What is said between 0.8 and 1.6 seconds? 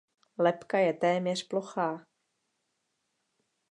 téměř